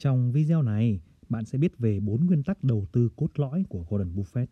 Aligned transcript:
Trong 0.00 0.32
video 0.32 0.62
này, 0.62 1.00
bạn 1.28 1.44
sẽ 1.44 1.58
biết 1.58 1.78
về 1.78 2.00
4 2.00 2.26
nguyên 2.26 2.42
tắc 2.42 2.64
đầu 2.64 2.86
tư 2.92 3.08
cốt 3.16 3.30
lõi 3.34 3.64
của 3.68 3.84
Gordon 3.88 4.14
Buffett. 4.14 4.46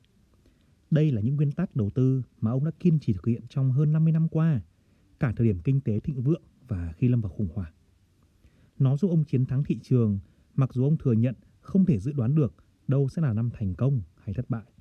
Đây 0.91 1.11
là 1.11 1.21
những 1.21 1.37
nguyên 1.37 1.53
tắc 1.53 1.77
đầu 1.77 1.91
tư 1.91 2.23
mà 2.41 2.51
ông 2.51 2.65
đã 2.65 2.71
kiên 2.81 2.99
trì 2.99 3.13
thực 3.13 3.27
hiện 3.27 3.43
trong 3.49 3.73
hơn 3.73 3.93
50 3.93 4.13
năm 4.13 4.29
qua, 4.29 4.61
cả 5.21 5.33
thời 5.37 5.47
điểm 5.47 5.59
kinh 5.65 5.81
tế 5.81 6.01
thịnh 6.01 6.23
vượng 6.23 6.43
và 6.69 6.93
khi 6.97 7.09
lâm 7.09 7.21
vào 7.21 7.33
khủng 7.33 7.49
hoảng. 7.55 7.73
Nó 8.79 8.97
giúp 8.97 9.09
ông 9.09 9.25
chiến 9.25 9.47
thắng 9.47 9.65
thị 9.65 9.79
trường, 9.83 10.19
mặc 10.55 10.75
dù 10.75 10.85
ông 10.85 10.97
thừa 10.97 11.13
nhận 11.13 11.35
không 11.61 11.85
thể 11.85 11.99
dự 11.99 12.13
đoán 12.13 12.35
được 12.35 12.55
đâu 12.89 13.09
sẽ 13.09 13.23
là 13.23 13.33
năm 13.33 13.51
thành 13.59 13.75
công 13.75 14.03
hay 14.17 14.35
thất 14.35 14.51
bại. 14.51 14.73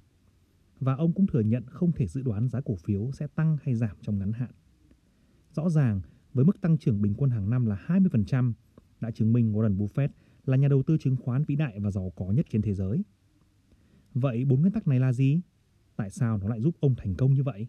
Và 0.79 0.95
ông 0.95 1.13
cũng 1.13 1.27
thừa 1.27 1.41
nhận 1.41 1.63
không 1.67 1.91
thể 1.91 2.07
dự 2.07 2.21
đoán 2.21 2.49
giá 2.49 2.61
cổ 2.61 2.75
phiếu 2.75 3.11
sẽ 3.11 3.27
tăng 3.27 3.57
hay 3.63 3.75
giảm 3.75 3.97
trong 4.01 4.19
ngắn 4.19 4.31
hạn. 4.31 4.51
Rõ 5.53 5.69
ràng, 5.69 6.01
với 6.33 6.45
mức 6.45 6.61
tăng 6.61 6.77
trưởng 6.77 7.01
bình 7.01 7.13
quân 7.17 7.29
hàng 7.29 7.49
năm 7.49 7.65
là 7.65 7.85
20%, 7.87 8.53
đã 9.01 9.11
chứng 9.11 9.33
minh 9.33 9.53
Warren 9.53 9.77
Buffett 9.77 10.09
là 10.47 10.57
nhà 10.57 10.67
đầu 10.67 10.83
tư 10.83 10.97
chứng 10.97 11.15
khoán 11.15 11.43
vĩ 11.43 11.55
đại 11.55 11.79
và 11.79 11.91
giàu 11.91 12.13
có 12.15 12.25
nhất 12.25 12.45
trên 12.49 12.61
thế 12.61 12.73
giới. 12.73 13.03
Vậy 14.13 14.45
bốn 14.45 14.61
nguyên 14.61 14.73
tắc 14.73 14.87
này 14.87 14.99
là 14.99 15.13
gì? 15.13 15.41
Tại 15.95 16.09
sao 16.09 16.37
nó 16.37 16.47
lại 16.47 16.61
giúp 16.61 16.75
ông 16.79 16.95
thành 16.95 17.15
công 17.15 17.33
như 17.33 17.43
vậy? 17.43 17.67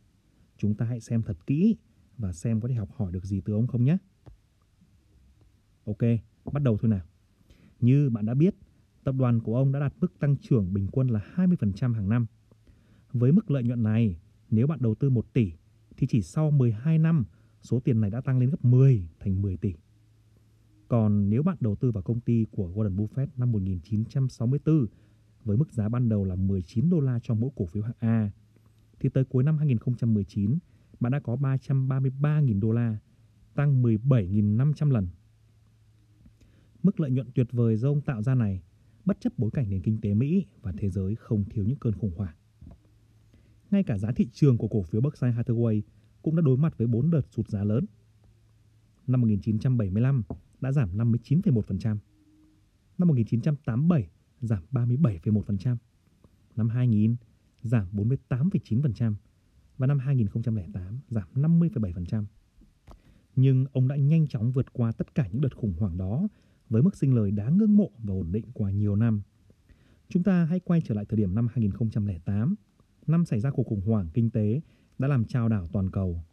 Chúng 0.57 0.75
ta 0.75 0.87
hãy 0.87 1.01
xem 1.01 1.23
thật 1.23 1.47
kỹ 1.47 1.77
và 2.19 2.33
xem 2.33 2.61
có 2.61 2.69
thể 2.69 2.75
học 2.75 2.89
hỏi 2.93 3.13
được 3.13 3.25
gì 3.25 3.41
từ 3.41 3.53
ông 3.53 3.67
không 3.67 3.85
nhé. 3.85 3.97
Ok, 5.85 5.99
bắt 6.53 6.63
đầu 6.63 6.79
thôi 6.79 6.91
nào. 6.91 7.07
Như 7.81 8.11
bạn 8.11 8.27
đã 8.27 8.35
biết, 8.35 8.55
tập 9.05 9.15
đoàn 9.19 9.41
của 9.41 9.57
ông 9.57 9.73
đã 9.73 9.81
đạt 9.81 9.95
mức 10.01 10.19
tăng 10.19 10.37
trưởng 10.37 10.75
bình 10.75 10.89
quân 10.93 11.09
là 11.09 11.21
20% 11.35 11.95
hàng 11.95 12.09
năm. 12.09 12.27
Với 13.13 13.33
mức 13.33 13.51
lợi 13.51 13.63
nhuận 13.63 13.83
này, 13.83 14.19
nếu 14.51 14.67
bạn 14.67 14.79
đầu 14.83 14.95
tư 14.95 15.11
1 15.11 15.33
tỷ 15.33 15.53
thì 15.97 16.07
chỉ 16.07 16.23
sau 16.23 16.51
12 16.51 16.99
năm, 16.99 17.25
số 17.63 17.81
tiền 17.81 18.01
này 18.01 18.11
đã 18.11 18.21
tăng 18.21 18.39
lên 18.39 18.51
gấp 18.51 18.65
10 18.65 19.09
thành 19.21 19.43
10 19.43 19.57
tỷ. 19.57 19.75
Còn 20.89 21.31
nếu 21.31 21.43
bạn 21.43 21.57
đầu 21.61 21.77
tư 21.77 21.91
vào 21.91 22.03
công 22.03 22.21
ty 22.21 22.47
của 22.51 22.73
Warren 22.75 22.97
Buffett 22.97 23.27
năm 23.37 23.53
1964 23.53 24.87
với 25.45 25.57
mức 25.57 25.73
giá 25.73 25.89
ban 25.89 26.09
đầu 26.09 26.25
là 26.25 26.35
19 26.35 26.91
đô 26.91 27.01
la 27.01 27.19
cho 27.23 27.35
mỗi 27.35 27.51
cổ 27.57 27.67
phiếu 27.67 27.83
hạng 27.83 27.97
A, 27.99 28.31
thì 29.01 29.09
tới 29.09 29.25
cuối 29.25 29.45
năm 29.45 29.59
2019, 29.59 30.59
bạn 31.01 31.13
đã 31.13 31.21
có 31.21 31.37
333.000 31.37 32.61
đô 32.61 32.73
la, 32.73 32.99
tăng 33.55 33.83
17.500 33.83 34.91
lần. 34.91 35.09
Mức 36.83 37.01
lợi 37.01 37.11
nhuận 37.11 37.31
tuyệt 37.35 37.47
vời 37.53 37.77
do 37.77 37.89
ông 37.89 38.01
tạo 38.01 38.23
ra 38.23 38.35
này, 38.35 38.63
bất 39.05 39.21
chấp 39.21 39.33
bối 39.37 39.51
cảnh 39.51 39.71
nền 39.71 39.83
kinh 39.83 40.01
tế 40.01 40.15
Mỹ 40.15 40.47
và 40.63 40.73
thế 40.79 40.91
giới 40.91 41.15
không 41.15 41.45
thiếu 41.51 41.65
những 41.65 41.79
cơn 41.79 41.95
khủng 41.95 42.13
hoảng. 42.17 42.35
Ngay 43.71 43.83
cả 43.83 43.99
giá 43.99 44.13
thị 44.13 44.29
trường 44.33 44.59
của 44.59 44.69
cổ 44.69 44.83
phiếu 44.83 45.01
Berkshire 45.01 45.33
Hathaway 45.33 45.81
cũng 46.23 46.37
đã 46.37 46.43
đối 46.43 46.57
mặt 46.57 46.79
với 46.79 46.87
4 46.87 47.11
đợt 47.11 47.23
sụt 47.31 47.49
giá 47.49 47.65
lớn. 47.65 47.87
Năm 49.07 49.21
1975 49.21 50.23
đã 50.61 50.73
giảm 50.73 50.99
59,1%. 50.99 51.97
Năm 52.99 53.09
1987 53.09 54.09
giảm 54.41 54.63
37,1%. 54.71 55.77
Năm 56.57 56.69
2000 56.69 57.17
giảm 57.63 57.87
48,9% 57.93 59.15
và 59.79 59.87
năm 59.87 59.99
2008 59.99 61.01
giảm 61.09 61.29
50,7%. 61.35 62.25
Nhưng 63.37 63.67
ông 63.73 63.89
đã 63.89 63.97
nhanh 63.97 64.27
chóng 64.27 64.53
vượt 64.53 64.73
qua 64.73 64.93
tất 64.93 65.15
cả 65.15 65.29
những 65.33 65.41
đợt 65.41 65.57
khủng 65.57 65.75
hoảng 65.79 65.99
đó 65.99 66.29
với 66.69 66.83
mức 66.83 66.97
sinh 66.97 67.15
lời 67.15 67.31
đáng 67.31 67.57
ngưỡng 67.57 67.77
mộ 67.77 67.91
và 67.99 68.15
ổn 68.15 68.33
định 68.33 68.45
qua 68.55 68.71
nhiều 68.71 68.97
năm. 68.97 69.23
Chúng 70.09 70.23
ta 70.23 70.45
hãy 70.45 70.61
quay 70.61 70.81
trở 70.81 70.95
lại 70.95 71.05
thời 71.09 71.17
điểm 71.17 71.35
năm 71.35 71.49
2008, 71.53 72.55
năm 73.07 73.25
xảy 73.25 73.41
ra 73.41 73.51
cuộc 73.51 73.67
khủng 73.67 73.81
hoảng 73.81 74.09
kinh 74.15 74.31
tế 74.31 74.61
đã 74.99 75.09
làm 75.09 75.25
trao 75.25 75.49
đảo 75.49 75.69
toàn 75.73 75.91
cầu. 75.91 76.25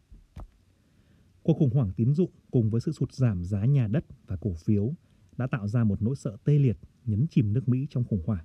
Cuộc 1.46 1.58
khủng 1.58 1.70
hoảng 1.70 1.92
tín 1.96 2.14
dụng 2.14 2.30
cùng 2.50 2.70
với 2.70 2.80
sự 2.80 2.92
sụt 2.92 3.12
giảm 3.12 3.44
giá 3.44 3.64
nhà 3.64 3.86
đất 3.86 4.04
và 4.26 4.36
cổ 4.36 4.54
phiếu 4.54 4.94
đã 5.36 5.46
tạo 5.46 5.68
ra 5.68 5.84
một 5.84 6.02
nỗi 6.02 6.16
sợ 6.16 6.36
tê 6.44 6.58
liệt 6.58 6.78
nhấn 7.04 7.26
chìm 7.30 7.52
nước 7.52 7.68
Mỹ 7.68 7.86
trong 7.90 8.04
khủng 8.04 8.22
hoảng. 8.26 8.44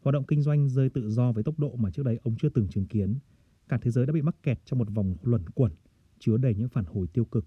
Hoạt 0.00 0.12
động 0.12 0.24
kinh 0.24 0.42
doanh 0.42 0.68
rơi 0.68 0.90
tự 0.90 1.10
do 1.10 1.32
với 1.32 1.44
tốc 1.44 1.58
độ 1.58 1.76
mà 1.76 1.90
trước 1.90 2.02
đây 2.02 2.18
ông 2.22 2.36
chưa 2.38 2.48
từng 2.48 2.68
chứng 2.68 2.86
kiến. 2.86 3.18
Cả 3.68 3.78
thế 3.82 3.90
giới 3.90 4.06
đã 4.06 4.12
bị 4.12 4.22
mắc 4.22 4.36
kẹt 4.42 4.60
trong 4.64 4.78
một 4.78 4.90
vòng 4.90 5.16
luẩn 5.22 5.48
quẩn 5.48 5.72
chứa 6.18 6.36
đầy 6.36 6.54
những 6.54 6.68
phản 6.68 6.84
hồi 6.84 7.06
tiêu 7.06 7.24
cực. 7.24 7.46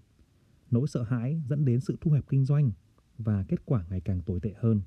Nỗi 0.70 0.88
sợ 0.88 1.02
hãi 1.02 1.42
dẫn 1.48 1.64
đến 1.64 1.80
sự 1.80 1.96
thu 2.00 2.10
hẹp 2.10 2.28
kinh 2.28 2.44
doanh 2.44 2.70
và 3.18 3.44
kết 3.48 3.66
quả 3.66 3.84
ngày 3.90 4.00
càng 4.00 4.20
tồi 4.22 4.40
tệ 4.40 4.54
hơn. 4.56 4.80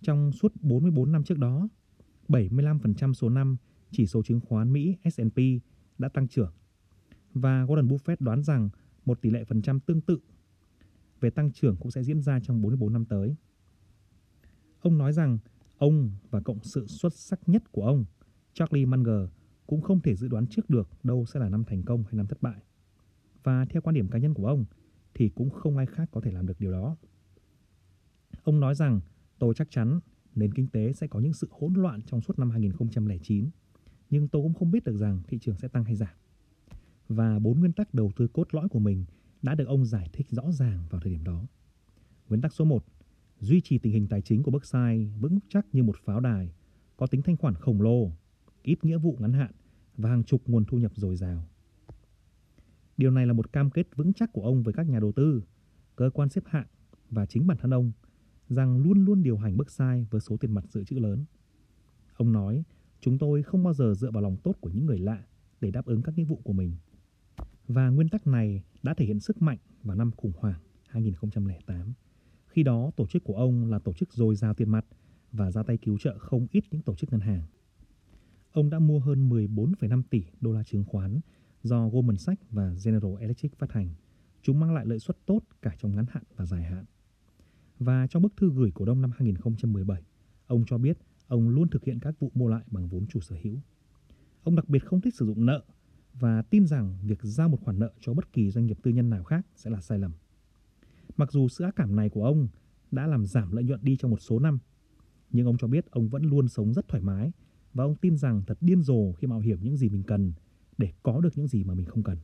Trong 0.00 0.32
suốt 0.32 0.52
44 0.60 1.12
năm 1.12 1.24
trước 1.24 1.38
đó, 1.38 1.68
75% 2.28 3.12
số 3.12 3.28
năm 3.28 3.56
chỉ 3.90 4.06
số 4.06 4.22
chứng 4.22 4.40
khoán 4.40 4.72
Mỹ 4.72 4.96
S&P 5.12 5.38
đã 5.98 6.08
tăng 6.08 6.28
trưởng. 6.28 6.52
Và 7.34 7.64
Warren 7.64 7.88
Buffett 7.88 8.16
đoán 8.20 8.42
rằng 8.42 8.68
một 9.04 9.22
tỷ 9.22 9.30
lệ 9.30 9.44
phần 9.44 9.62
trăm 9.62 9.80
tương 9.80 10.00
tự 10.00 10.18
về 11.20 11.30
tăng 11.30 11.52
trưởng 11.52 11.76
cũng 11.76 11.90
sẽ 11.90 12.02
diễn 12.02 12.22
ra 12.22 12.40
trong 12.40 12.62
44 12.62 12.92
năm 12.92 13.04
tới. 13.04 13.36
Ông 14.80 14.98
nói 14.98 15.12
rằng 15.12 15.38
ông 15.78 16.10
và 16.30 16.40
cộng 16.40 16.58
sự 16.62 16.86
xuất 16.86 17.14
sắc 17.14 17.48
nhất 17.48 17.72
của 17.72 17.86
ông, 17.86 18.04
Charlie 18.52 18.86
Munger, 18.86 19.28
cũng 19.66 19.80
không 19.80 20.00
thể 20.00 20.14
dự 20.16 20.28
đoán 20.28 20.46
trước 20.46 20.70
được 20.70 20.88
đâu 21.02 21.26
sẽ 21.26 21.40
là 21.40 21.48
năm 21.48 21.64
thành 21.64 21.82
công 21.82 22.04
hay 22.04 22.14
năm 22.14 22.26
thất 22.26 22.42
bại. 22.42 22.62
Và 23.42 23.64
theo 23.64 23.82
quan 23.82 23.94
điểm 23.94 24.08
cá 24.08 24.18
nhân 24.18 24.34
của 24.34 24.46
ông 24.46 24.64
thì 25.14 25.28
cũng 25.28 25.50
không 25.50 25.76
ai 25.76 25.86
khác 25.86 26.08
có 26.12 26.20
thể 26.20 26.32
làm 26.32 26.46
được 26.46 26.60
điều 26.60 26.72
đó. 26.72 26.96
Ông 28.42 28.60
nói 28.60 28.74
rằng 28.74 29.00
tôi 29.38 29.54
chắc 29.54 29.70
chắn 29.70 30.00
nền 30.34 30.54
kinh 30.54 30.68
tế 30.68 30.92
sẽ 30.92 31.06
có 31.06 31.20
những 31.20 31.32
sự 31.32 31.48
hỗn 31.50 31.74
loạn 31.74 32.00
trong 32.02 32.20
suốt 32.20 32.38
năm 32.38 32.50
2009, 32.50 33.50
nhưng 34.10 34.28
tôi 34.28 34.42
cũng 34.42 34.54
không 34.54 34.70
biết 34.70 34.84
được 34.84 34.96
rằng 34.96 35.22
thị 35.28 35.38
trường 35.38 35.56
sẽ 35.56 35.68
tăng 35.68 35.84
hay 35.84 35.96
giảm. 35.96 36.14
Và 37.14 37.38
bốn 37.38 37.60
nguyên 37.60 37.72
tắc 37.72 37.94
đầu 37.94 38.12
tư 38.16 38.28
cốt 38.28 38.54
lõi 38.54 38.68
của 38.68 38.78
mình 38.78 39.04
đã 39.42 39.54
được 39.54 39.68
ông 39.68 39.84
giải 39.84 40.08
thích 40.12 40.26
rõ 40.30 40.52
ràng 40.52 40.86
vào 40.90 41.00
thời 41.00 41.12
điểm 41.12 41.24
đó. 41.24 41.46
Nguyên 42.28 42.40
tắc 42.40 42.52
số 42.52 42.64
1, 42.64 42.84
duy 43.40 43.60
trì 43.60 43.78
tình 43.78 43.92
hình 43.92 44.08
tài 44.08 44.20
chính 44.20 44.42
của 44.42 44.50
Berkshire 44.50 45.10
vững 45.20 45.38
chắc 45.48 45.66
như 45.72 45.82
một 45.82 45.96
pháo 46.04 46.20
đài, 46.20 46.52
có 46.96 47.06
tính 47.06 47.22
thanh 47.22 47.36
khoản 47.36 47.54
khổng 47.54 47.82
lồ, 47.82 48.12
ít 48.62 48.84
nghĩa 48.84 48.98
vụ 48.98 49.16
ngắn 49.20 49.32
hạn 49.32 49.50
và 49.96 50.10
hàng 50.10 50.24
chục 50.24 50.42
nguồn 50.46 50.64
thu 50.64 50.78
nhập 50.78 50.92
dồi 50.94 51.16
dào. 51.16 51.48
Điều 52.96 53.10
này 53.10 53.26
là 53.26 53.32
một 53.32 53.52
cam 53.52 53.70
kết 53.70 53.86
vững 53.96 54.12
chắc 54.12 54.32
của 54.32 54.42
ông 54.42 54.62
với 54.62 54.74
các 54.74 54.88
nhà 54.88 55.00
đầu 55.00 55.12
tư, 55.12 55.42
cơ 55.96 56.10
quan 56.14 56.28
xếp 56.28 56.44
hạng 56.46 56.66
và 57.10 57.26
chính 57.26 57.46
bản 57.46 57.58
thân 57.60 57.74
ông 57.74 57.92
rằng 58.48 58.82
luôn 58.82 59.04
luôn 59.04 59.22
điều 59.22 59.36
hành 59.36 59.56
Berkshire 59.56 60.04
với 60.10 60.20
số 60.20 60.36
tiền 60.36 60.52
mặt 60.52 60.64
dự 60.70 60.84
trữ 60.84 60.96
lớn. 60.96 61.24
Ông 62.14 62.32
nói, 62.32 62.64
chúng 63.00 63.18
tôi 63.18 63.42
không 63.42 63.62
bao 63.62 63.74
giờ 63.74 63.94
dựa 63.94 64.10
vào 64.10 64.22
lòng 64.22 64.36
tốt 64.36 64.56
của 64.60 64.70
những 64.70 64.86
người 64.86 64.98
lạ 64.98 65.26
để 65.60 65.70
đáp 65.70 65.86
ứng 65.86 66.02
các 66.02 66.18
nghĩa 66.18 66.24
vụ 66.24 66.40
của 66.44 66.52
mình. 66.52 66.72
Và 67.68 67.88
nguyên 67.88 68.08
tắc 68.08 68.26
này 68.26 68.62
đã 68.82 68.94
thể 68.94 69.04
hiện 69.04 69.20
sức 69.20 69.42
mạnh 69.42 69.58
vào 69.82 69.96
năm 69.96 70.10
khủng 70.16 70.32
hoảng 70.36 70.60
2008. 70.88 71.92
Khi 72.46 72.62
đó, 72.62 72.90
tổ 72.96 73.06
chức 73.06 73.24
của 73.24 73.36
ông 73.36 73.70
là 73.70 73.78
tổ 73.78 73.92
chức 73.92 74.12
dồi 74.12 74.36
dào 74.36 74.54
tiền 74.54 74.70
mặt 74.70 74.84
và 75.32 75.50
ra 75.50 75.62
tay 75.62 75.76
cứu 75.76 75.98
trợ 75.98 76.18
không 76.18 76.46
ít 76.50 76.64
những 76.70 76.82
tổ 76.82 76.94
chức 76.94 77.12
ngân 77.12 77.20
hàng. 77.20 77.42
Ông 78.52 78.70
đã 78.70 78.78
mua 78.78 78.98
hơn 78.98 79.28
14,5 79.28 80.02
tỷ 80.10 80.24
đô 80.40 80.52
la 80.52 80.62
chứng 80.62 80.84
khoán 80.84 81.20
do 81.62 81.88
Goldman 81.88 82.16
Sachs 82.16 82.42
và 82.50 82.74
General 82.84 83.12
Electric 83.20 83.58
phát 83.58 83.72
hành. 83.72 83.88
Chúng 84.42 84.60
mang 84.60 84.74
lại 84.74 84.86
lợi 84.86 84.98
suất 84.98 85.16
tốt 85.26 85.40
cả 85.62 85.74
trong 85.78 85.96
ngắn 85.96 86.04
hạn 86.10 86.22
và 86.36 86.46
dài 86.46 86.62
hạn. 86.62 86.84
Và 87.78 88.06
trong 88.06 88.22
bức 88.22 88.36
thư 88.36 88.52
gửi 88.52 88.70
cổ 88.74 88.84
đông 88.84 89.02
năm 89.02 89.10
2017, 89.16 90.02
ông 90.46 90.64
cho 90.66 90.78
biết 90.78 90.98
ông 91.26 91.48
luôn 91.48 91.68
thực 91.68 91.84
hiện 91.84 91.98
các 92.00 92.14
vụ 92.20 92.30
mua 92.34 92.48
lại 92.48 92.62
bằng 92.66 92.88
vốn 92.88 93.06
chủ 93.06 93.20
sở 93.20 93.36
hữu. 93.42 93.56
Ông 94.42 94.56
đặc 94.56 94.68
biệt 94.68 94.84
không 94.84 95.00
thích 95.00 95.14
sử 95.14 95.26
dụng 95.26 95.46
nợ 95.46 95.62
và 96.14 96.42
tin 96.42 96.66
rằng 96.66 96.98
việc 97.02 97.18
giao 97.22 97.48
một 97.48 97.60
khoản 97.60 97.78
nợ 97.78 97.92
cho 98.00 98.14
bất 98.14 98.32
kỳ 98.32 98.50
doanh 98.50 98.66
nghiệp 98.66 98.78
tư 98.82 98.90
nhân 98.90 99.10
nào 99.10 99.24
khác 99.24 99.46
sẽ 99.56 99.70
là 99.70 99.80
sai 99.80 99.98
lầm. 99.98 100.12
Mặc 101.16 101.32
dù 101.32 101.48
sự 101.48 101.64
ác 101.64 101.76
cảm 101.76 101.96
này 101.96 102.08
của 102.08 102.24
ông 102.24 102.48
đã 102.90 103.06
làm 103.06 103.26
giảm 103.26 103.52
lợi 103.52 103.64
nhuận 103.64 103.80
đi 103.82 103.96
trong 103.96 104.10
một 104.10 104.20
số 104.20 104.38
năm, 104.38 104.58
nhưng 105.30 105.46
ông 105.46 105.58
cho 105.58 105.66
biết 105.66 105.90
ông 105.90 106.08
vẫn 106.08 106.22
luôn 106.22 106.48
sống 106.48 106.72
rất 106.74 106.88
thoải 106.88 107.02
mái 107.02 107.32
và 107.74 107.84
ông 107.84 107.96
tin 107.96 108.16
rằng 108.16 108.42
thật 108.46 108.58
điên 108.60 108.82
rồ 108.82 109.12
khi 109.12 109.26
mạo 109.26 109.40
hiểm 109.40 109.58
những 109.62 109.76
gì 109.76 109.88
mình 109.88 110.02
cần 110.02 110.32
để 110.78 110.92
có 111.02 111.20
được 111.20 111.38
những 111.38 111.48
gì 111.48 111.64
mà 111.64 111.74
mình 111.74 111.86
không 111.86 112.02
cần. 112.02 112.18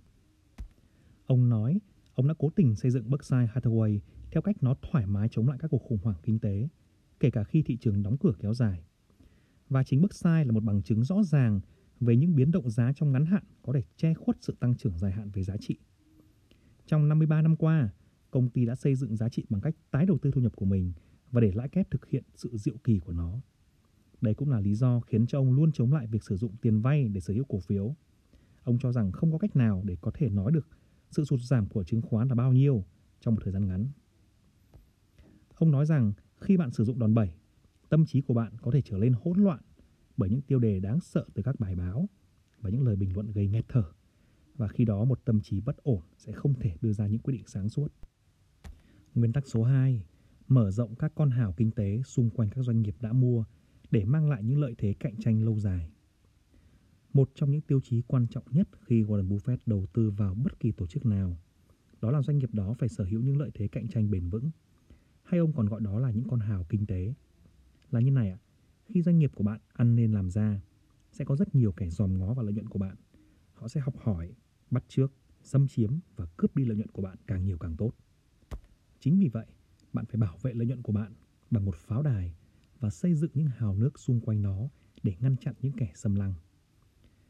Ông 1.27 1.49
nói 1.49 1.81
ông 2.15 2.29
đã 2.29 2.35
cố 2.39 2.51
tình 2.57 2.75
xây 2.75 2.91
dựng 2.91 3.11
Berkshire 3.11 3.49
Hathaway 3.55 3.99
theo 4.31 4.43
cách 4.43 4.57
nó 4.63 4.75
thoải 4.83 5.07
mái 5.07 5.29
chống 5.29 5.49
lại 5.49 5.59
các 5.61 5.69
cuộc 5.71 5.83
khủng 5.83 5.99
hoảng 6.03 6.17
kinh 6.23 6.39
tế, 6.39 6.69
kể 7.21 7.31
cả 7.31 7.45
khi 7.45 7.63
thị 7.63 7.77
trường 7.77 8.03
đóng 8.03 8.17
cửa 8.19 8.33
kéo 8.39 8.55
dài. 8.55 8.83
Và 9.69 9.85
chính 9.85 10.01
Berkshire 10.01 10.45
là 10.45 10.53
một 10.53 10.65
bằng 10.65 10.83
chứng 10.83 11.05
rõ 11.05 11.23
ràng 11.23 11.61
về 12.01 12.17
những 12.17 12.35
biến 12.35 12.51
động 12.51 12.71
giá 12.71 12.93
trong 12.93 13.13
ngắn 13.13 13.27
hạn 13.27 13.43
có 13.63 13.73
thể 13.73 13.83
che 13.97 14.15
khuất 14.15 14.37
sự 14.41 14.57
tăng 14.61 14.77
trưởng 14.77 14.99
dài 14.99 15.13
hạn 15.13 15.31
về 15.31 15.43
giá 15.43 15.57
trị. 15.57 15.79
Trong 16.87 17.09
53 17.09 17.43
năm 17.43 17.57
qua, 17.57 17.91
công 18.31 18.51
ty 18.51 18.65
đã 18.65 18.75
xây 18.75 18.95
dựng 18.95 19.17
giá 19.17 19.29
trị 19.29 19.45
bằng 19.49 19.61
cách 19.61 19.75
tái 19.91 20.07
đầu 20.07 20.19
tư 20.19 20.31
thu 20.31 20.41
nhập 20.41 20.57
của 20.57 20.67
mình 20.67 20.93
và 21.31 21.41
để 21.41 21.53
lãi 21.55 21.69
kép 21.69 21.91
thực 21.91 22.09
hiện 22.09 22.25
sự 22.35 22.57
diệu 22.57 22.77
kỳ 22.85 22.99
của 22.99 23.13
nó. 23.13 23.41
Đây 24.21 24.35
cũng 24.35 24.51
là 24.51 24.61
lý 24.61 24.75
do 24.75 25.01
khiến 25.01 25.27
cho 25.27 25.39
ông 25.39 25.53
luôn 25.53 25.73
chống 25.73 25.93
lại 25.93 26.07
việc 26.07 26.25
sử 26.25 26.37
dụng 26.37 26.57
tiền 26.63 26.81
vay 26.81 27.09
để 27.09 27.21
sở 27.21 27.35
hữu 27.35 27.45
cổ 27.45 27.61
phiếu. 27.61 27.95
Ông 28.63 28.79
cho 28.79 28.93
rằng 28.93 29.13
không 29.13 29.33
có 29.33 29.39
cách 29.39 29.57
nào 29.57 29.83
để 29.85 29.97
có 30.01 30.11
thể 30.15 30.29
nói 30.29 30.53
được 30.53 30.69
sự 31.11 31.25
sụt 31.25 31.41
giảm 31.41 31.67
của 31.67 31.85
chứng 31.85 32.03
khoán 32.03 32.29
là 32.29 32.35
bao 32.35 32.53
nhiêu 32.53 32.85
trong 33.21 33.35
một 33.35 33.41
thời 33.45 33.53
gian 33.53 33.67
ngắn. 33.67 33.89
Ông 35.55 35.71
nói 35.71 35.87
rằng 35.87 36.13
khi 36.41 36.57
bạn 36.57 36.71
sử 36.71 36.85
dụng 36.85 36.99
đòn 36.99 37.15
bẩy, 37.15 37.31
tâm 37.89 38.07
trí 38.07 38.21
của 38.21 38.35
bạn 38.35 38.53
có 38.63 38.71
thể 38.71 38.83
trở 38.83 38.99
lên 38.99 39.15
hỗn 39.23 39.39
loạn 39.39 39.61
bởi 40.19 40.31
những 40.31 40.43
tiêu 40.43 40.59
đề 40.59 40.81
đáng 40.81 41.01
sợ 41.01 41.25
từ 41.35 41.43
các 41.43 41.61
bài 41.61 41.75
báo 41.75 42.09
và 42.61 42.71
những 42.71 42.83
lời 42.83 42.97
bình 42.97 43.15
luận 43.15 43.33
gây 43.33 43.49
nghẹt 43.49 43.65
thở. 43.69 43.85
Và 44.55 44.69
khi 44.69 44.85
đó 44.85 45.05
một 45.05 45.25
tâm 45.25 45.41
trí 45.41 45.61
bất 45.61 45.77
ổn 45.77 46.03
sẽ 46.17 46.33
không 46.33 46.55
thể 46.55 46.77
đưa 46.81 46.93
ra 46.93 47.07
những 47.07 47.19
quyết 47.19 47.33
định 47.33 47.47
sáng 47.47 47.69
suốt. 47.69 47.93
Nguyên 49.15 49.33
tắc 49.33 49.47
số 49.47 49.63
2, 49.63 50.05
mở 50.49 50.71
rộng 50.71 50.95
các 50.95 51.13
con 51.15 51.31
hào 51.31 51.53
kinh 51.53 51.71
tế 51.71 52.03
xung 52.03 52.31
quanh 52.31 52.51
các 52.51 52.63
doanh 52.63 52.83
nghiệp 52.83 52.97
đã 53.01 53.13
mua 53.13 53.45
để 53.91 54.05
mang 54.05 54.31
lại 54.31 54.43
những 54.43 54.61
lợi 54.61 54.75
thế 54.79 54.95
cạnh 55.01 55.15
tranh 55.19 55.43
lâu 55.43 55.59
dài. 55.59 55.91
Một 57.13 57.31
trong 57.35 57.51
những 57.51 57.61
tiêu 57.61 57.81
chí 57.85 58.03
quan 58.07 58.27
trọng 58.27 58.45
nhất 58.51 58.69
khi 58.87 59.03
Warren 59.03 59.29
Buffett 59.29 59.57
đầu 59.67 59.87
tư 59.93 60.11
vào 60.11 60.35
bất 60.35 60.61
kỳ 60.61 60.73
tổ 60.73 60.87
chức 60.87 61.07
nào, 61.07 61.37
đó 62.01 62.11
là 62.11 62.23
doanh 62.23 62.39
nghiệp 62.39 62.55
đó 62.55 62.75
phải 62.79 62.89
sở 62.89 63.05
hữu 63.05 63.21
những 63.21 63.39
lợi 63.39 63.51
thế 63.55 63.69
cạnh 63.69 63.89
tranh 63.89 64.11
bền 64.11 64.29
vững. 64.29 64.51
Hay 65.23 65.41
ông 65.41 65.53
còn 65.53 65.67
gọi 65.67 65.81
đó 65.81 65.99
là 65.99 66.11
những 66.11 66.29
con 66.29 66.41
hào 66.41 66.65
kinh 66.69 66.87
tế. 66.87 67.15
Là 67.91 68.01
như 68.01 68.11
này 68.11 68.31
ạ, 68.31 68.39
khi 68.89 69.03
doanh 69.03 69.19
nghiệp 69.19 69.33
của 69.35 69.45
bạn 69.45 69.61
ăn 69.73 69.97
nên 69.97 70.13
làm 70.13 70.31
ra, 70.31 70.61
sẽ 71.13 71.25
có 71.25 71.37
rất 71.37 71.55
nhiều 71.55 71.73
kẻ 71.73 71.91
dòm 71.91 72.19
ngó 72.19 72.35
vào 72.35 72.45
lợi 72.45 72.55
nhuận 72.55 72.69
của 72.69 72.79
bạn. 72.79 72.97
Họ 73.55 73.69
sẽ 73.69 73.81
học 73.81 73.95
hỏi, 73.99 74.35
bắt 74.71 74.85
chước, 74.89 75.13
xâm 75.43 75.69
chiếm 75.69 75.99
và 76.17 76.27
cướp 76.37 76.57
đi 76.57 76.65
lợi 76.65 76.77
nhuận 76.77 76.91
của 76.91 77.03
bạn 77.03 77.17
càng 77.27 77.45
nhiều 77.45 77.59
càng 77.59 77.77
tốt. 77.77 77.93
Chính 79.01 79.19
vì 79.19 79.29
vậy, 79.29 79.47
bạn 79.93 80.05
phải 80.07 80.17
bảo 80.21 80.39
vệ 80.43 80.55
lợi 80.55 80.67
nhuận 80.67 80.83
của 80.83 80.93
bạn 80.93 81.13
bằng 81.51 81.65
một 81.65 81.77
pháo 81.77 82.03
đài 82.03 82.35
và 82.81 82.91
xây 82.91 83.15
dựng 83.15 83.31
những 83.35 83.47
hào 83.47 83.75
nước 83.75 83.99
xung 83.99 84.21
quanh 84.21 84.43
nó 84.43 84.69
để 85.03 85.15
ngăn 85.21 85.37
chặn 85.37 85.55
những 85.63 85.73
kẻ 85.73 85.93
xâm 85.95 86.15
lăng. 86.15 86.35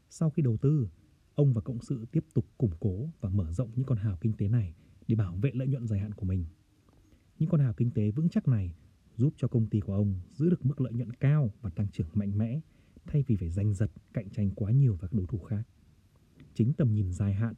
Sau 0.09 0.29
khi 0.29 0.41
đầu 0.41 0.57
tư, 0.57 0.89
ông 1.35 1.53
và 1.53 1.61
cộng 1.61 1.81
sự 1.81 2.05
tiếp 2.11 2.25
tục 2.33 2.45
củng 2.57 2.73
cố 2.79 3.09
và 3.21 3.29
mở 3.29 3.51
rộng 3.51 3.71
những 3.75 3.85
con 3.85 3.97
hào 3.97 4.17
kinh 4.21 4.33
tế 4.33 4.47
này 4.47 4.73
để 5.07 5.15
bảo 5.15 5.35
vệ 5.35 5.51
lợi 5.53 5.67
nhuận 5.67 5.87
dài 5.87 5.99
hạn 5.99 6.13
của 6.13 6.25
mình. 6.25 6.45
Những 7.39 7.49
con 7.49 7.61
hào 7.61 7.73
kinh 7.73 7.91
tế 7.91 8.11
vững 8.11 8.29
chắc 8.29 8.47
này 8.47 8.73
giúp 9.19 9.33
cho 9.37 9.47
công 9.47 9.67
ty 9.67 9.79
của 9.79 9.93
ông 9.93 10.19
giữ 10.29 10.49
được 10.49 10.65
mức 10.65 10.81
lợi 10.81 10.93
nhuận 10.93 11.13
cao 11.13 11.51
và 11.61 11.69
tăng 11.69 11.87
trưởng 11.87 12.07
mạnh 12.13 12.37
mẽ 12.37 12.59
thay 13.07 13.23
vì 13.27 13.35
phải 13.35 13.49
giành 13.49 13.73
giật 13.73 13.91
cạnh 14.13 14.29
tranh 14.29 14.51
quá 14.55 14.71
nhiều 14.71 14.95
với 14.95 15.09
các 15.09 15.17
đối 15.17 15.27
thủ 15.27 15.39
khác. 15.39 15.63
Chính 16.53 16.73
tầm 16.73 16.93
nhìn 16.93 17.11
dài 17.11 17.33
hạn 17.33 17.53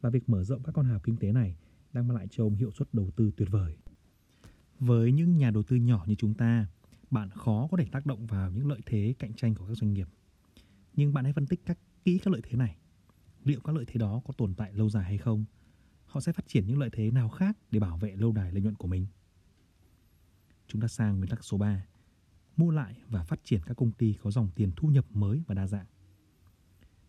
và 0.00 0.10
việc 0.10 0.28
mở 0.28 0.44
rộng 0.44 0.62
các 0.62 0.72
con 0.72 0.86
hào 0.86 1.00
kinh 1.00 1.16
tế 1.16 1.32
này 1.32 1.56
đang 1.92 2.08
mang 2.08 2.16
lại 2.16 2.26
cho 2.30 2.44
ông 2.44 2.54
hiệu 2.54 2.70
suất 2.70 2.94
đầu 2.94 3.10
tư 3.16 3.30
tuyệt 3.36 3.48
vời. 3.50 3.76
Với 4.78 5.12
những 5.12 5.36
nhà 5.36 5.50
đầu 5.50 5.62
tư 5.62 5.76
nhỏ 5.76 6.04
như 6.06 6.14
chúng 6.14 6.34
ta, 6.34 6.66
bạn 7.10 7.30
khó 7.30 7.68
có 7.70 7.76
thể 7.76 7.86
tác 7.92 8.06
động 8.06 8.26
vào 8.26 8.50
những 8.50 8.68
lợi 8.68 8.80
thế 8.86 9.14
cạnh 9.18 9.34
tranh 9.34 9.54
của 9.54 9.66
các 9.66 9.74
doanh 9.74 9.92
nghiệp. 9.92 10.08
Nhưng 10.96 11.14
bạn 11.14 11.24
hãy 11.24 11.32
phân 11.32 11.46
tích 11.46 11.60
các 11.66 11.78
kỹ 12.04 12.18
các 12.18 12.30
lợi 12.30 12.40
thế 12.44 12.56
này. 12.56 12.76
Liệu 13.44 13.60
các 13.60 13.74
lợi 13.74 13.84
thế 13.88 13.98
đó 13.98 14.22
có 14.24 14.34
tồn 14.36 14.54
tại 14.54 14.72
lâu 14.72 14.90
dài 14.90 15.04
hay 15.04 15.18
không? 15.18 15.44
Họ 16.04 16.20
sẽ 16.20 16.32
phát 16.32 16.48
triển 16.48 16.66
những 16.66 16.78
lợi 16.78 16.90
thế 16.92 17.10
nào 17.10 17.28
khác 17.28 17.58
để 17.70 17.80
bảo 17.80 17.96
vệ 17.96 18.16
lâu 18.16 18.32
đài 18.32 18.52
lợi 18.52 18.62
nhuận 18.62 18.74
của 18.74 18.88
mình? 18.88 19.06
Chúng 20.68 20.80
ta 20.80 20.88
sang 20.88 21.18
nguyên 21.18 21.30
tắc 21.30 21.44
số 21.44 21.58
3. 21.58 21.86
Mua 22.56 22.70
lại 22.70 22.94
và 23.08 23.24
phát 23.24 23.40
triển 23.44 23.60
các 23.66 23.76
công 23.76 23.92
ty 23.92 24.14
có 24.22 24.30
dòng 24.30 24.48
tiền 24.54 24.72
thu 24.76 24.88
nhập 24.88 25.06
mới 25.10 25.42
và 25.46 25.54
đa 25.54 25.66
dạng. 25.66 25.86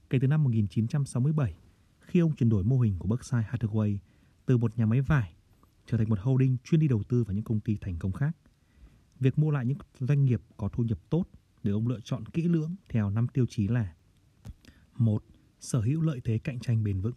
Kể 0.10 0.20
từ 0.22 0.28
năm 0.28 0.44
1967, 0.44 1.56
khi 2.00 2.20
ông 2.20 2.36
chuyển 2.36 2.50
đổi 2.50 2.64
mô 2.64 2.80
hình 2.80 3.00
của 3.00 3.08
Berkshire 3.08 3.50
Hathaway 3.52 3.98
từ 4.46 4.58
một 4.58 4.78
nhà 4.78 4.86
máy 4.86 5.02
vải 5.02 5.34
trở 5.86 5.98
thành 5.98 6.10
một 6.10 6.20
holding 6.22 6.58
chuyên 6.64 6.82
đi 6.82 6.88
đầu 6.88 7.04
tư 7.04 7.24
vào 7.24 7.36
những 7.36 7.44
công 7.44 7.60
ty 7.60 7.78
thành 7.82 8.00
công 8.00 8.12
khác. 8.12 8.38
Việc 9.20 9.38
mua 9.38 9.52
lại 9.52 9.66
những 9.66 9.78
doanh 10.00 10.26
nghiệp 10.26 10.42
có 10.58 10.70
thu 10.70 10.84
nhập 10.84 11.00
tốt 11.10 11.26
để 11.64 11.72
ông 11.72 11.88
lựa 11.88 12.00
chọn 12.04 12.26
kỹ 12.26 12.44
lưỡng 12.44 12.76
theo 12.90 13.10
năm 13.10 13.28
tiêu 13.28 13.46
chí 13.50 13.68
là 13.68 13.94
một 14.98 15.24
Sở 15.60 15.82
hữu 15.82 16.02
lợi 16.02 16.22
thế 16.24 16.38
cạnh 16.38 16.60
tranh 16.60 16.84
bền 16.84 17.02
vững 17.02 17.16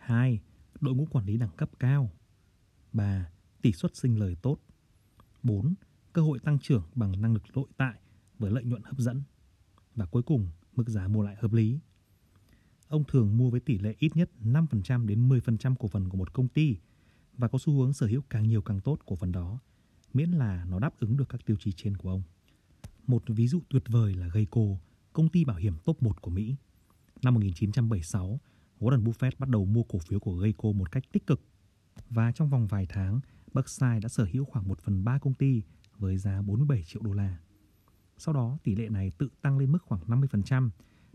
2. 0.00 0.40
Đội 0.80 0.94
ngũ 0.94 1.06
quản 1.10 1.26
lý 1.26 1.36
đẳng 1.36 1.56
cấp 1.56 1.70
cao 1.78 2.10
3. 2.92 3.30
Tỷ 3.62 3.72
suất 3.72 3.96
sinh 3.96 4.18
lời 4.18 4.36
tốt 4.42 4.58
4. 5.42 5.74
Cơ 6.12 6.22
hội 6.22 6.38
tăng 6.38 6.58
trưởng 6.58 6.82
bằng 6.94 7.22
năng 7.22 7.32
lực 7.32 7.42
nội 7.54 7.68
tại 7.76 7.94
với 8.38 8.50
lợi 8.50 8.64
nhuận 8.64 8.82
hấp 8.82 8.98
dẫn 8.98 9.22
Và 9.94 10.06
cuối 10.06 10.22
cùng, 10.22 10.48
mức 10.76 10.88
giá 10.88 11.08
mua 11.08 11.22
lại 11.22 11.36
hợp 11.40 11.52
lý 11.52 11.78
Ông 12.88 13.04
thường 13.08 13.36
mua 13.36 13.50
với 13.50 13.60
tỷ 13.60 13.78
lệ 13.78 13.94
ít 13.98 14.16
nhất 14.16 14.30
5% 14.44 15.06
đến 15.06 15.28
10% 15.28 15.74
cổ 15.74 15.88
phần 15.88 16.08
của 16.08 16.16
một 16.16 16.32
công 16.32 16.48
ty 16.48 16.76
và 17.38 17.48
có 17.48 17.58
xu 17.58 17.72
hướng 17.72 17.92
sở 17.92 18.06
hữu 18.06 18.22
càng 18.30 18.48
nhiều 18.48 18.62
càng 18.62 18.80
tốt 18.80 18.98
cổ 19.06 19.16
phần 19.16 19.32
đó, 19.32 19.58
miễn 20.14 20.30
là 20.30 20.64
nó 20.64 20.78
đáp 20.78 20.98
ứng 20.98 21.16
được 21.16 21.28
các 21.28 21.46
tiêu 21.46 21.56
chí 21.60 21.72
trên 21.72 21.96
của 21.96 22.10
ông. 22.10 22.22
Một 23.06 23.22
ví 23.26 23.48
dụ 23.48 23.60
tuyệt 23.68 23.82
vời 23.88 24.14
là 24.14 24.28
Geico, 24.28 24.60
công 25.12 25.28
ty 25.28 25.44
bảo 25.44 25.56
hiểm 25.56 25.74
top 25.84 26.02
1 26.02 26.22
của 26.22 26.30
Mỹ. 26.30 26.56
Năm 27.22 27.34
1976, 27.34 28.40
Warren 28.80 29.04
Buffett 29.04 29.30
bắt 29.38 29.48
đầu 29.48 29.64
mua 29.64 29.82
cổ 29.82 29.98
phiếu 29.98 30.20
của 30.20 30.34
Geico 30.34 30.72
một 30.72 30.92
cách 30.92 31.04
tích 31.12 31.26
cực. 31.26 31.40
Và 32.10 32.32
trong 32.32 32.50
vòng 32.50 32.66
vài 32.66 32.86
tháng, 32.88 33.20
Berkshire 33.54 34.00
đã 34.00 34.08
sở 34.08 34.26
hữu 34.32 34.44
khoảng 34.44 34.68
1 34.68 34.80
phần 34.80 35.04
3 35.04 35.18
công 35.18 35.34
ty 35.34 35.62
với 35.98 36.18
giá 36.18 36.42
47 36.42 36.82
triệu 36.82 37.02
đô 37.02 37.12
la. 37.12 37.38
Sau 38.18 38.34
đó, 38.34 38.58
tỷ 38.62 38.74
lệ 38.74 38.88
này 38.88 39.12
tự 39.18 39.28
tăng 39.42 39.58
lên 39.58 39.72
mức 39.72 39.82
khoảng 39.82 40.02
50% 40.06 40.70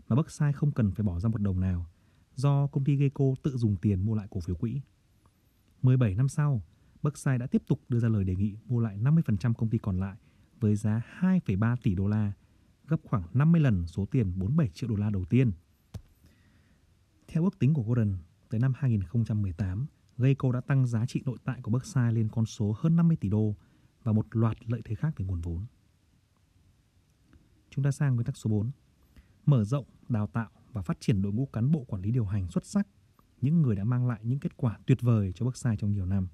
mà 0.08 0.16
Berkshire 0.16 0.52
không 0.52 0.72
cần 0.72 0.90
phải 0.90 1.04
bỏ 1.04 1.20
ra 1.20 1.28
một 1.28 1.40
đồng 1.40 1.60
nào 1.60 1.86
do 2.34 2.66
công 2.66 2.84
ty 2.84 2.96
Geico 2.96 3.24
tự 3.42 3.56
dùng 3.56 3.76
tiền 3.76 4.06
mua 4.06 4.14
lại 4.14 4.26
cổ 4.30 4.40
phiếu 4.40 4.56
quỹ. 4.56 4.80
17 5.82 6.14
năm 6.14 6.28
sau, 6.28 6.62
Berkshire 7.02 7.38
đã 7.38 7.46
tiếp 7.46 7.62
tục 7.66 7.80
đưa 7.88 7.98
ra 7.98 8.08
lời 8.08 8.24
đề 8.24 8.34
nghị 8.34 8.56
mua 8.66 8.80
lại 8.80 8.98
50% 8.98 9.54
công 9.54 9.70
ty 9.70 9.78
còn 9.78 10.00
lại 10.00 10.16
với 10.60 10.76
giá 10.76 11.02
2,3 11.20 11.76
tỷ 11.82 11.94
đô 11.94 12.06
la, 12.06 12.32
gấp 12.86 13.00
khoảng 13.04 13.22
50 13.34 13.60
lần 13.60 13.86
số 13.86 14.06
tiền 14.06 14.38
47 14.38 14.68
triệu 14.68 14.88
đô 14.88 14.96
la 14.96 15.10
đầu 15.10 15.24
tiên. 15.24 15.52
Theo 17.28 17.44
ước 17.44 17.58
tính 17.58 17.74
của 17.74 17.82
Gordon, 17.82 18.16
tới 18.48 18.60
năm 18.60 18.72
2018, 18.76 19.86
Geico 20.18 20.52
đã 20.52 20.60
tăng 20.60 20.86
giá 20.86 21.06
trị 21.06 21.22
nội 21.24 21.38
tại 21.44 21.60
của 21.62 21.70
Berkshire 21.70 22.12
lên 22.12 22.28
con 22.32 22.46
số 22.46 22.74
hơn 22.78 22.96
50 22.96 23.16
tỷ 23.16 23.28
đô 23.28 23.54
và 24.02 24.12
một 24.12 24.26
loạt 24.30 24.56
lợi 24.66 24.82
thế 24.84 24.94
khác 24.94 25.14
về 25.16 25.24
nguồn 25.26 25.40
vốn. 25.40 25.66
Chúng 27.70 27.84
ta 27.84 27.90
sang 27.90 28.14
nguyên 28.14 28.24
tắc 28.24 28.36
số 28.36 28.50
4. 28.50 28.70
Mở 29.46 29.64
rộng, 29.64 29.84
đào 30.08 30.26
tạo 30.26 30.50
và 30.72 30.82
phát 30.82 31.00
triển 31.00 31.22
đội 31.22 31.32
ngũ 31.32 31.46
cán 31.46 31.70
bộ 31.70 31.84
quản 31.84 32.02
lý 32.02 32.10
điều 32.10 32.24
hành 32.24 32.48
xuất 32.48 32.66
sắc, 32.66 32.88
những 33.40 33.62
người 33.62 33.76
đã 33.76 33.84
mang 33.84 34.06
lại 34.06 34.20
những 34.22 34.38
kết 34.38 34.56
quả 34.56 34.78
tuyệt 34.86 35.00
vời 35.00 35.32
cho 35.34 35.44
Berkshire 35.46 35.76
trong 35.76 35.92
nhiều 35.92 36.06
năm. 36.06 36.28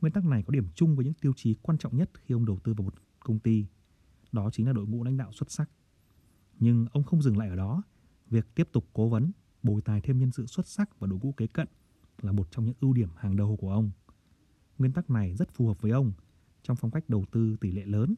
Nguyên 0.00 0.12
tắc 0.12 0.24
này 0.24 0.42
có 0.42 0.50
điểm 0.50 0.68
chung 0.74 0.96
với 0.96 1.04
những 1.04 1.14
tiêu 1.14 1.32
chí 1.36 1.54
quan 1.62 1.78
trọng 1.78 1.96
nhất 1.96 2.10
khi 2.14 2.34
ông 2.34 2.46
đầu 2.46 2.58
tư 2.64 2.74
vào 2.74 2.84
một 2.84 2.94
công 3.20 3.38
ty, 3.38 3.66
đó 4.32 4.50
chính 4.52 4.66
là 4.66 4.72
đội 4.72 4.86
ngũ 4.86 5.04
lãnh 5.04 5.16
đạo 5.16 5.32
xuất 5.32 5.50
sắc. 5.50 5.70
Nhưng 6.58 6.86
ông 6.92 7.04
không 7.04 7.22
dừng 7.22 7.38
lại 7.38 7.48
ở 7.48 7.56
đó, 7.56 7.82
việc 8.30 8.54
tiếp 8.54 8.68
tục 8.72 8.86
cố 8.92 9.08
vấn, 9.08 9.32
bồi 9.62 9.82
tài 9.82 10.00
thêm 10.00 10.18
nhân 10.18 10.32
sự 10.32 10.46
xuất 10.46 10.66
sắc 10.66 11.00
và 11.00 11.06
đội 11.06 11.18
ngũ 11.22 11.32
kế 11.32 11.46
cận 11.46 11.68
là 12.24 12.32
một 12.32 12.50
trong 12.50 12.64
những 12.64 12.74
ưu 12.80 12.92
điểm 12.92 13.08
hàng 13.16 13.36
đầu 13.36 13.56
của 13.56 13.70
ông. 13.70 13.90
Nguyên 14.78 14.92
tắc 14.92 15.10
này 15.10 15.34
rất 15.34 15.50
phù 15.54 15.68
hợp 15.68 15.80
với 15.80 15.90
ông 15.90 16.12
trong 16.62 16.76
phong 16.76 16.90
cách 16.90 17.04
đầu 17.08 17.24
tư 17.30 17.56
tỷ 17.60 17.72
lệ 17.72 17.84
lớn 17.84 18.14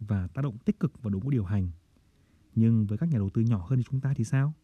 và 0.00 0.26
tác 0.26 0.42
động 0.42 0.58
tích 0.58 0.80
cực 0.80 1.02
vào 1.02 1.10
đội 1.10 1.22
ngũ 1.22 1.30
điều 1.30 1.44
hành. 1.44 1.70
Nhưng 2.54 2.86
với 2.86 2.98
các 2.98 3.08
nhà 3.08 3.18
đầu 3.18 3.30
tư 3.30 3.42
nhỏ 3.42 3.66
hơn 3.68 3.78
như 3.78 3.82
chúng 3.90 4.00
ta 4.00 4.14
thì 4.16 4.24
sao? 4.24 4.54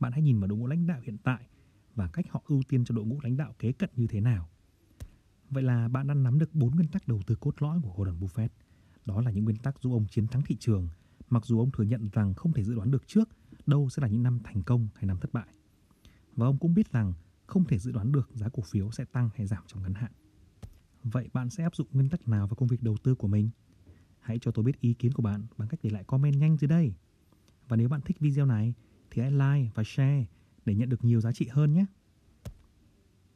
Bạn 0.00 0.12
hãy 0.12 0.22
nhìn 0.22 0.40
vào 0.40 0.48
đội 0.48 0.58
ngũ 0.58 0.66
lãnh 0.66 0.86
đạo 0.86 1.00
hiện 1.02 1.18
tại 1.18 1.48
và 1.94 2.08
cách 2.08 2.26
họ 2.30 2.42
ưu 2.46 2.62
tiên 2.68 2.84
cho 2.84 2.94
đội 2.94 3.04
ngũ 3.04 3.20
lãnh 3.22 3.36
đạo 3.36 3.54
kế 3.58 3.72
cận 3.72 3.90
như 3.96 4.06
thế 4.06 4.20
nào. 4.20 4.48
Vậy 5.50 5.62
là 5.62 5.88
bạn 5.88 6.06
đã 6.06 6.14
nắm 6.14 6.38
được 6.38 6.54
bốn 6.54 6.74
nguyên 6.74 6.88
tắc 6.88 7.08
đầu 7.08 7.20
tư 7.26 7.34
cốt 7.34 7.62
lõi 7.62 7.80
của 7.82 8.04
Warren 8.04 8.18
Buffett. 8.18 8.48
Đó 9.06 9.20
là 9.20 9.30
những 9.30 9.44
nguyên 9.44 9.56
tắc 9.56 9.82
giúp 9.82 9.90
ông 9.92 10.06
chiến 10.10 10.26
thắng 10.26 10.42
thị 10.42 10.56
trường, 10.60 10.88
mặc 11.30 11.46
dù 11.46 11.58
ông 11.58 11.70
thừa 11.70 11.84
nhận 11.84 12.08
rằng 12.12 12.34
không 12.34 12.52
thể 12.52 12.64
dự 12.64 12.74
đoán 12.74 12.90
được 12.90 13.06
trước 13.06 13.28
đâu 13.66 13.88
sẽ 13.88 14.02
là 14.02 14.08
những 14.08 14.22
năm 14.22 14.38
thành 14.44 14.62
công 14.62 14.88
hay 14.94 15.06
năm 15.06 15.18
thất 15.20 15.32
bại. 15.32 15.46
Và 16.36 16.46
ông 16.46 16.58
cũng 16.58 16.74
biết 16.74 16.92
rằng 16.92 17.12
không 17.52 17.64
thể 17.64 17.78
dự 17.78 17.92
đoán 17.92 18.12
được 18.12 18.30
giá 18.34 18.48
cổ 18.48 18.62
phiếu 18.62 18.90
sẽ 18.90 19.04
tăng 19.04 19.30
hay 19.34 19.46
giảm 19.46 19.62
trong 19.66 19.82
ngắn 19.82 19.94
hạn. 19.94 20.12
Vậy 21.02 21.28
bạn 21.32 21.50
sẽ 21.50 21.62
áp 21.62 21.76
dụng 21.76 21.88
nguyên 21.92 22.08
tắc 22.08 22.28
nào 22.28 22.46
vào 22.46 22.54
công 22.54 22.68
việc 22.68 22.82
đầu 22.82 22.96
tư 23.02 23.14
của 23.14 23.28
mình? 23.28 23.50
Hãy 24.20 24.38
cho 24.40 24.50
tôi 24.50 24.64
biết 24.64 24.80
ý 24.80 24.94
kiến 24.94 25.12
của 25.12 25.22
bạn 25.22 25.46
bằng 25.56 25.68
cách 25.68 25.80
để 25.82 25.90
lại 25.90 26.04
comment 26.04 26.36
nhanh 26.36 26.56
dưới 26.56 26.68
đây. 26.68 26.94
Và 27.68 27.76
nếu 27.76 27.88
bạn 27.88 28.00
thích 28.00 28.20
video 28.20 28.46
này 28.46 28.74
thì 29.10 29.22
hãy 29.22 29.30
like 29.30 29.70
và 29.74 29.82
share 29.86 30.24
để 30.64 30.74
nhận 30.74 30.88
được 30.88 31.04
nhiều 31.04 31.20
giá 31.20 31.32
trị 31.32 31.48
hơn 31.50 31.72
nhé. 31.72 31.86